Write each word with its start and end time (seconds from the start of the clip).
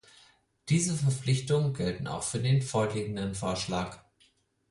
Diese 0.69 0.95
Verpflichtungen 0.95 1.75
gelten 1.75 2.07
auch 2.07 2.23
für 2.23 2.39
den 2.39 2.63
vorliegenden 2.63 3.35
Vorschlag. 3.35 4.03